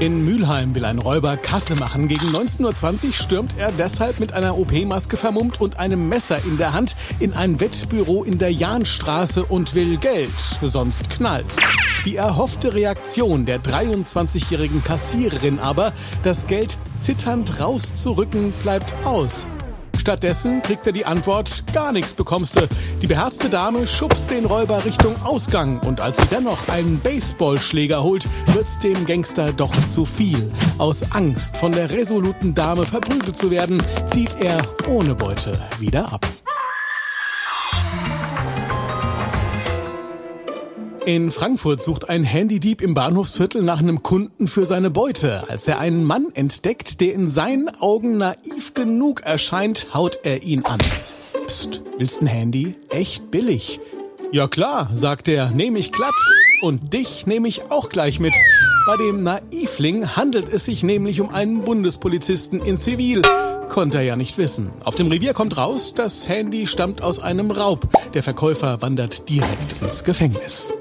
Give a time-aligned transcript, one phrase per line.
[0.00, 2.08] In Mülheim will ein Räuber Kasse machen.
[2.08, 6.72] Gegen 19.20 Uhr stürmt er deshalb mit einer OP-Maske vermummt und einem Messer in der
[6.72, 10.30] Hand in ein Wettbüro in der Jahnstraße und will Geld.
[10.62, 11.58] Sonst knallt's.
[12.04, 15.92] Die erhoffte Reaktion der 23-jährigen Kassiererin aber,
[16.24, 19.46] das Geld zitternd rauszurücken, bleibt aus.
[20.04, 22.68] Stattdessen kriegt er die Antwort, gar nichts bekommst du.
[23.00, 28.28] Die beherzte Dame schubst den Räuber Richtung Ausgang und als sie dennoch einen Baseballschläger holt,
[28.48, 30.52] wird's dem Gangster doch zu viel.
[30.76, 33.82] Aus Angst, von der resoluten Dame verprügelt zu werden,
[34.12, 36.26] zieht er ohne Beute wieder ab.
[41.06, 45.46] In Frankfurt sucht ein Handydieb im Bahnhofsviertel nach einem Kunden für seine Beute.
[45.50, 50.64] Als er einen Mann entdeckt, der in seinen Augen naiv genug erscheint, haut er ihn
[50.64, 50.78] an.
[51.46, 52.74] Psst, willst ein Handy?
[52.88, 53.80] Echt billig.
[54.32, 56.14] Ja klar, sagt er, nehme ich glatt.
[56.62, 58.32] Und dich nehme ich auch gleich mit.
[58.86, 63.20] Bei dem Naivling handelt es sich nämlich um einen Bundespolizisten in Zivil.
[63.68, 64.70] Konnte er ja nicht wissen.
[64.82, 67.88] Auf dem Revier kommt raus, das Handy stammt aus einem Raub.
[68.14, 70.72] Der Verkäufer wandert direkt ins Gefängnis.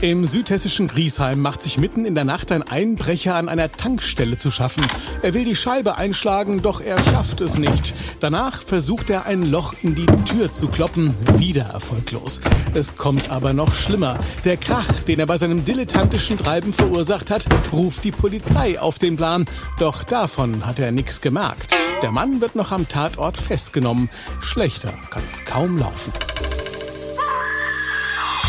[0.00, 4.48] Im südhessischen Griesheim macht sich mitten in der Nacht ein Einbrecher an einer Tankstelle zu
[4.48, 4.86] schaffen.
[5.22, 7.94] Er will die Scheibe einschlagen, doch er schafft es nicht.
[8.20, 12.40] Danach versucht er ein Loch in die Tür zu kloppen, wieder erfolglos.
[12.74, 14.20] Es kommt aber noch schlimmer.
[14.44, 19.16] Der Krach, den er bei seinem dilettantischen Treiben verursacht hat, ruft die Polizei auf den
[19.16, 19.46] Plan.
[19.80, 21.74] Doch davon hat er nichts gemerkt.
[22.02, 24.10] Der Mann wird noch am Tatort festgenommen.
[24.38, 26.12] Schlechter kann's kaum laufen.